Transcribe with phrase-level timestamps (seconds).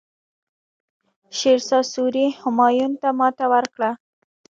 [1.37, 3.91] شیرشاه سوري همایون ته ماتې ورکړه.